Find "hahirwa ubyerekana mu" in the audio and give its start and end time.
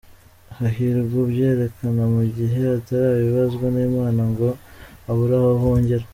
0.57-2.23